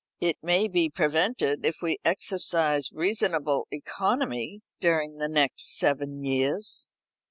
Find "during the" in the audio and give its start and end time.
4.79-5.29